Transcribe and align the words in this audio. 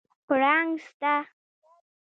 پړانګ 0.27 0.71
سته؟ 0.87 1.13